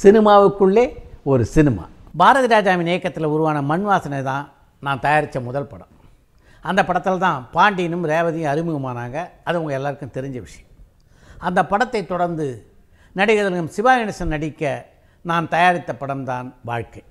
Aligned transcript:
சினிமாவுக்குள்ளே 0.00 0.82
ஒரு 1.30 1.42
சினிமா. 1.52 1.84
பாரதி 2.20 2.48
ராஜாவின் 2.52 2.88
இயக்கத்தில் 2.90 3.32
உருவான 3.34 3.58
மண் 3.70 3.84
வாசனை 3.88 4.18
தான் 4.22 4.44
நான் 4.86 5.02
தயாரித்த 5.04 5.38
முதல் 5.46 5.68
படம். 5.70 5.92
அந்த 6.68 6.80
படத்தில் 6.88 7.22
தான் 7.24 7.38
பாண்டியனும் 7.54 8.04
ரேவதியும் 8.10 8.50
அறிமுகமானாங்க. 8.52 9.18
அது 9.48 9.60
உங்கள் 9.60 9.76
எல்லாருக்கும் 9.78 10.12
தெரிஞ்ச 10.16 10.38
விஷயம். 10.46 10.70
அந்த 11.46 11.60
படத்தை 11.70 12.02
தொடர்ந்து 12.06 12.46
நடிகர்களும் 13.18 13.70
சிவா 13.76 13.92
கணேசன் 13.98 14.34
நடிக்க 14.34 14.72
நான் 15.30 15.48
தயாரித்த 15.54 15.92
படம்தான் 16.00 16.48
வாழ்க்கை. 16.70 17.02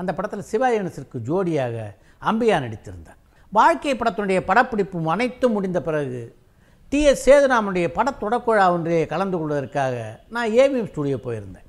அந்த 0.00 0.10
படத்தில் 0.18 0.48
சிவா 0.50 0.68
கணேசனுக்கு 0.74 1.20
ஜோடியாக 1.28 1.76
அம்பியா 2.30 2.58
நடித்திருந்தார். 2.64 3.20
வாழ்க்கை 3.52 3.94
படத்தினுடைய 4.00 4.40
படப்பிடிப்பும் 4.50 5.08
அனைத்தும் 5.14 5.56
முடிந்த 5.58 5.82
பிறகு 5.88 6.20
டி 6.92 7.00
எஸ் 7.12 7.24
சேதுராமனுடைய 7.28 7.86
படத்தொடக்குழா 7.98 8.66
ஒன்றிலே 8.74 9.00
கலந்து 9.14 9.38
கொள்வதற்காக 9.38 9.96
நான் 10.34 10.52
ஏவிஎம் 10.60 10.90
ஸ்டுடியோ 10.92 11.18
போயிருந்தேன். 11.28 11.66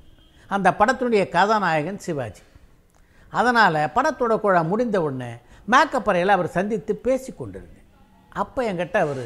அந்த 0.56 0.68
படத்தினுடைய 0.80 1.22
கதாநாயகன் 1.36 2.00
சிவாஜி. 2.06 2.42
அதனால் 3.38 3.80
படத்தோட 3.96 4.34
குழா 4.44 4.62
முடிந்த 4.70 4.98
உடனே 5.06 5.32
மேக்கப் 5.72 6.08
அறையில் 6.10 6.36
அவர் 6.36 6.54
சந்தித்து 6.56 6.92
பேசி 7.06 7.30
கொண்டிருந்தேன். 7.32 7.86
அப்போ 8.42 8.60
என்கிட்ட 8.70 8.96
அவர் 9.06 9.24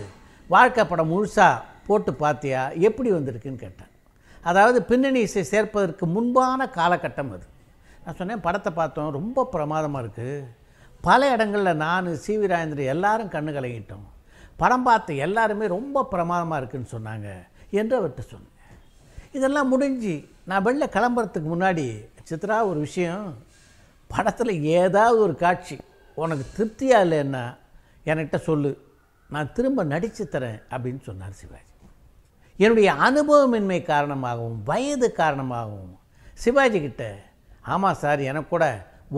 வாழ்க்கை 0.51 0.83
படம் 0.91 1.11
முழுசாக 1.13 1.63
போட்டு 1.87 2.13
பார்த்தியா 2.23 2.61
எப்படி 2.89 3.09
வந்திருக்குன்னு 3.17 3.63
கேட்டார். 3.65 3.93
அதாவது 4.51 4.79
பின்னணி 4.91 5.21
இசை 5.27 5.43
சேர்ப்பதற்கு 5.53 6.05
முன்பான 6.17 6.67
காலகட்டம் 6.79 7.33
அது. 7.37 7.47
நான் 8.05 8.19
சொன்னேன் 8.19 8.45
படத்தை 8.47 8.71
பார்த்தோம் 8.79 9.17
ரொம்ப 9.19 9.45
பிரமாதமாக 9.55 10.03
இருக்குது 10.05 10.35
பல 11.09 11.21
இடங்களில் 11.35 11.81
நான் 11.85 12.07
சி 12.25 12.35
வி 12.41 12.47
ராஜேந்திரன் 12.53 12.93
எல்லாரும் 12.95 13.33
கண்ணு 13.35 13.51
கலங்கிட்டோம். 13.57 14.05
படம் 14.63 14.85
பார்த்த 14.89 15.15
எல்லாருமே 15.27 15.67
ரொம்ப 15.77 16.05
பிரமாதமாக 16.13 16.61
இருக்குன்னு 16.61 16.93
சொன்னாங்க 16.95 17.29
என்று 17.81 17.95
அவர்கிட்ட 17.99 18.25
சொன்னேன். 18.35 18.55
இதெல்லாம் 19.39 19.73
முடிஞ்சு 19.73 20.15
நான் 20.49 20.65
வெளில 20.65 20.85
கிளம்புறதுக்கு 20.95 21.49
முன்னாடி 21.53 21.85
சித்ரா 22.31 22.57
ஒரு 22.71 22.79
விஷயம் 22.87 23.29
படத்தில் 24.11 24.63
ஏதாவது 24.63 25.19
ஒரு 25.27 25.35
காட்சி 25.43 25.77
உனக்கு 26.15 26.45
திருப்தியாக 26.57 27.05
இல்லைன்னா 27.07 27.45
என்கிட்ட 28.07 28.39
சொல்லு. 28.49 28.71
நான் 29.31 29.53
திரும்ப 29.53 29.85
நடித்து 29.93 30.25
தரேன் 30.33 30.59
அப்படின்னு 30.71 31.01
சொன்னார் 31.09 31.39
சிவாஜி. 31.41 31.71
என்னுடைய 32.57 32.89
அனுபவமின்மை 33.07 33.79
காரணமாகவும் 33.83 34.59
வயது 34.65 35.09
காரணமாகவும் 35.13 35.95
சிவாஜி 36.45 36.81
கிட்ட 36.81 37.05
ஆமாம் 37.75 38.01
சார் 38.03 38.21
எனக்கு 38.31 38.49
கூட 38.49 38.67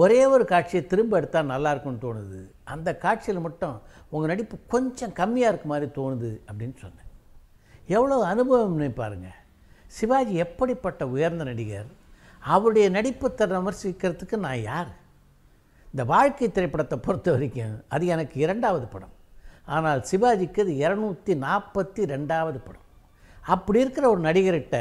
ஒரே 0.03 0.20
ஒரு 0.34 0.45
காட்சியை 0.53 0.83
திரும்ப 0.86 1.17
எடுத்தால் 1.17 1.53
நல்லா 1.55 1.70
இருக்கும்னு 1.70 2.05
தோணுது. 2.06 2.41
அந்த 2.75 2.89
காட்சியில் 3.05 3.45
மட்டும் 3.47 3.77
உங்கள் 4.11 4.31
நடிப்பு 4.33 4.56
கொஞ்சம் 4.75 5.17
கம்மியாக 5.20 5.53
இருக்க 5.53 5.69
மாதிரி 5.73 5.91
தோணுது 5.98 6.31
அப்படின்னு 6.48 6.77
சொன்னேன். 6.84 7.11
எவ்வளோ 7.97 8.19
அனுபவம்னு 8.34 8.89
பாருங்கள் 9.03 9.41
சிவாஜி 9.91 10.34
எப்படிப்பட்ட 10.45 11.03
உயர்ந்த 11.06 11.45
நடிகர் 11.45 11.91
அவருடைய 12.42 12.87
நடிப்பு 12.91 13.27
திறன் 13.34 13.59
விமர்சிக்கிறதுக்கு 13.59 14.37
நான் 14.47 14.62
யார்? 14.62 14.91
இந்த 15.92 16.05
வாழ்க்கை 16.05 16.48
திரைப்படத்தை 16.51 16.97
பொறுத்த 16.98 17.31
வரைக்கும் 17.31 17.77
அது 17.89 18.07
எனக்கு 18.07 18.37
இரண்டாவது 18.41 18.87
படம். 18.87 19.14
ஆனால் 19.75 20.01
சிவாஜிக்கு 20.11 20.61
அது 20.64 20.73
இரநூத்தி 20.84 21.34
நாற்பத்தி 21.45 22.03
ரெண்டாவது 22.14 22.59
படம். 22.67 22.84
அப்படி 23.55 23.79
இருக்கிற 23.81 24.05
ஒரு 24.11 24.20
நடிகர்கிட்ட 24.20 24.79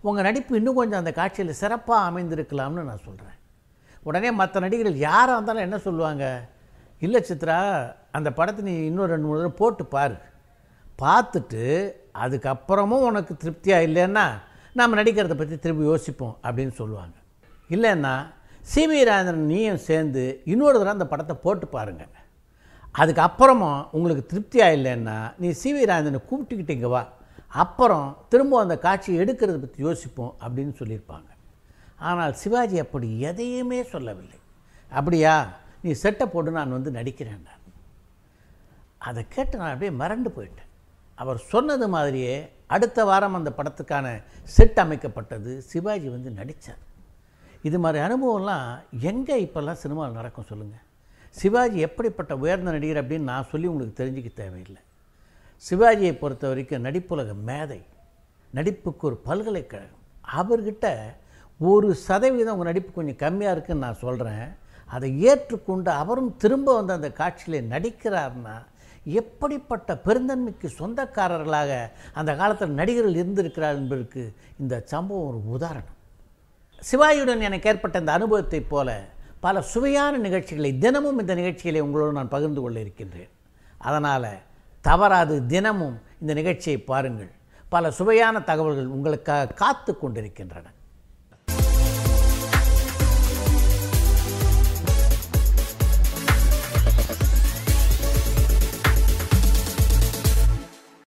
உங்கள் 0.00 0.26
நடிப்பு 0.28 0.56
இன்னும் 0.58 0.78
கொஞ்சம் 0.80 1.00
அந்த 1.02 1.12
காட்சியில் 1.12 1.60
சிறப்பாக 1.62 2.08
அமைந்திருக்கலாம்னு 2.10 2.88
நான் 2.90 3.06
சொல்கிறேன் 3.08 3.38
உடனே 4.02 4.30
மற்ற 4.30 4.60
நடிகர்கள் 4.60 5.04
யாராக 5.08 5.36
இருந்தாலும் 5.36 5.66
என்ன 5.66 5.78
சொல்லுவாங்க? 5.78 6.24
இல்லை 6.98 7.20
சித்ரா 7.28 7.58
அந்த 8.10 8.28
படத்தை 8.32 8.64
நீ 8.64 8.74
இன்னும் 8.86 9.10
ரெண்டு 9.12 9.26
மூணு 9.26 9.38
தடவை 9.40 9.54
போட்டு 9.60 9.84
பாரு. 9.86 10.16
பார்த்துட்டு 11.02 11.62
அதுக்கப்புறமும் 12.14 13.06
உனக்கு 13.08 13.32
திருப்தியாக 13.42 13.86
இல்லைன்னா 13.88 14.26
நாம் 14.78 14.98
நடிக்கிறத 14.98 15.34
பற்றி 15.38 15.56
திரும்பி 15.64 15.84
யோசிப்போம் 15.90 16.34
அப்படின்னு 16.46 16.74
சொல்லுவாங்க. 16.80 17.14
இல்லைன்னா 17.74 18.14
சிவி 18.72 18.98
ராஜேந்திரன் 19.08 19.48
நீயும் 19.52 19.80
சேர்ந்து 19.86 20.22
இன்னொரு 20.52 20.76
தடவை 20.78 20.92
அந்த 20.96 21.06
படத்தை 21.12 21.34
போட்டு 21.44 21.66
பாருங்க. 21.76 22.04
அதுக்கப்புறமும் 23.00 23.80
உங்களுக்கு 23.96 24.24
திருப்தியாக 24.32 24.76
இல்லைன்னா 24.78 25.16
நீ 25.42 25.48
சிவி 25.62 25.82
ராஜேந்திரனை 25.90 26.22
கூப்பிட்டுக்கிட்டு 26.30 26.76
இங்கே 26.76 26.90
வா. 26.94 27.02
அப்புறம் 27.62 28.08
திரும்ப 28.32 28.60
அந்த 28.64 28.76
காட்சியை 28.84 29.16
எடுக்கிறத 29.22 29.56
பற்றி 29.62 29.80
யோசிப்போம் 29.86 30.34
அப்படின்னு 30.44 30.74
சொல்லியிருப்பாங்க. 30.80 31.28
ஆனால் 32.08 32.36
சிவாஜி 32.42 32.76
அப்படி 32.84 33.08
எதையுமே 33.30 33.80
சொல்லவில்லை. 33.94 34.38
அப்படியா 34.98 35.34
நீ 35.84 35.90
செட்டை 36.02 36.26
போட்டு 36.32 36.50
நான் 36.58 36.76
வந்து 36.76 36.90
நடிக்கிறேன் 36.98 37.48
அதை 39.08 39.20
கேட்டு 39.34 39.54
நான் 39.60 39.72
அப்படியே 39.72 39.92
மறண்டு 40.00 40.30
போயிட்டேன். 40.36 40.68
அவர் 41.18 41.38
சொன்னது 41.52 41.86
மாதிரியே 41.88 42.34
அடுத்த 42.66 43.04
வாரம் 43.04 43.36
அந்த 43.38 43.50
படத்துக்கான 43.58 44.06
செட் 44.54 44.80
அமைக்கப்பட்டது 44.84 45.52
சிவாஜி 45.70 46.08
வந்து 46.08 46.30
நடித்தார் 46.38 46.82
இது 47.68 47.78
மாதிரி 47.78 47.98
அனுபவம்லாம் 48.06 48.68
எங்கே 49.10 49.36
இப்போல்லாம் 49.46 49.82
சினிமாவில் 49.82 50.18
நடக்கும் 50.20 50.48
சொல்லுங்கள் 50.50 50.86
சிவாஜி 51.36 51.78
எப்படிப்பட்ட 51.88 52.32
உயர்ந்த 52.36 52.72
நடிகர் 52.76 53.00
அப்படின்னு 53.02 53.30
நான் 53.32 53.50
சொல்லி 53.50 53.66
உங்களுக்கு 53.66 54.00
தெரிஞ்சுக்க 54.00 54.30
தேவையில்லை. 54.34 54.80
சிவாஜியை 55.64 56.14
பொறுத்த 56.18 56.44
வரைக்கும் 56.48 56.86
நடிப்புலக 56.86 57.34
மேதை 57.48 57.80
நடிப்புக்கு 58.54 59.04
ஒரு 59.08 59.16
பல்கலைக்கழகம். 59.28 60.00
அவர்கிட்ட 60.38 60.86
ஒரு 61.60 61.88
சதவீதம் 62.06 62.52
உங்கள் 62.54 62.70
நடிப்பு 62.70 62.90
கொஞ்சம் 62.92 63.20
கம்மியாக 63.24 63.54
இருக்குதுன்னு 63.54 63.84
நான் 63.86 64.02
சொல்கிறேன் 64.04 64.46
அதை 64.88 65.08
ஏற்றுக்கொண்டு 65.30 65.90
அவரும் 66.02 66.32
திரும்ப 66.42 66.74
வந்து 66.78 66.92
அந்த 66.98 67.10
காட்சியில் 67.20 67.68
நடிக்கிறார்னா 67.72 68.56
எப்படிப்பட்ட 69.04 70.00
பெருந்தன்மைக்கு 70.04 70.68
சொந்தக்காரர்களாக 70.78 71.90
அந்த 72.12 72.34
காலத்தில் 72.34 72.70
நடிகர்கள் 72.70 73.14
இருந்திருக்கிறார் 73.14 73.74
என்பதற்கு 73.74 74.34
இந்த 74.58 74.82
சம்பவம் 74.84 75.26
ஒரு 75.26 75.48
உதாரணம். 75.48 76.00
சிவாயுடன் 76.92 77.40
எனக்கு 77.40 77.70
ஏற்பட்ட 77.70 77.98
இந்த 77.98 78.12
அனுபவத்தைப் 78.12 78.68
போல 78.68 79.08
பல 79.40 79.62
சுவையான 79.62 80.16
நிகழ்ச்சிகளை 80.16 80.78
தினமும் 80.78 81.18
இந்த 81.18 81.34
நிகழ்ச்சிகளை 81.34 81.80
உங்களோடு 81.80 82.12
நான் 82.12 82.28
பகிர்ந்து 82.28 82.60
கொள்ள 82.60 82.80
இருக்கின்றேன். 82.80 83.28
அதனால் 83.78 84.38
தவறாது 84.80 85.46
தினமும் 85.46 86.00
இந்த 86.20 86.34
நிகழ்ச்சியை 86.34 86.78
பாருங்கள். 86.78 87.30
பல 87.68 87.90
சுவையான 87.90 88.40
தகவல்கள் 88.40 88.86
உங்களுக்காக 88.86 89.52
காத்து 89.52 89.98
கொண்டிருக்கின்றன. 89.98 90.70